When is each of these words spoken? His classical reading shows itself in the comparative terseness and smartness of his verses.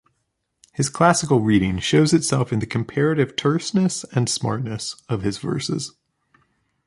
His 0.73 0.89
classical 0.89 1.41
reading 1.41 1.77
shows 1.77 2.11
itself 2.11 2.51
in 2.51 2.57
the 2.57 2.65
comparative 2.65 3.35
terseness 3.35 4.03
and 4.13 4.27
smartness 4.27 4.95
of 5.07 5.21
his 5.21 5.37
verses. 5.37 5.93